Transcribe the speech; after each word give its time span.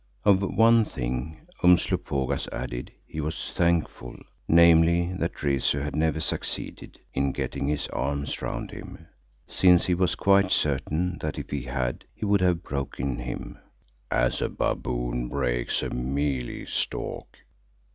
Of 0.25 0.41
one 0.41 0.83
thing, 0.83 1.45
Umslopogaas 1.63 2.47
added, 2.51 2.91
he 3.05 3.21
was 3.21 3.51
thankful, 3.51 4.15
namely 4.47 5.13
that 5.19 5.43
Rezu 5.43 5.77
had 5.77 5.95
never 5.95 6.19
succeeded 6.19 6.99
in 7.13 7.31
getting 7.33 7.67
his 7.67 7.87
arms 7.89 8.41
round 8.41 8.71
him, 8.71 9.05
since 9.45 9.85
he 9.85 9.93
was 9.93 10.15
quite 10.15 10.51
certain 10.51 11.19
that 11.21 11.37
if 11.37 11.51
he 11.51 11.61
had 11.61 12.03
he 12.15 12.25
would 12.25 12.41
have 12.41 12.63
broken 12.63 13.19
him 13.19 13.59
"as 14.09 14.41
a 14.41 14.49
baboon 14.49 15.29
breaks 15.29 15.83
a 15.83 15.91
mealie 15.91 16.65
stalk." 16.65 17.37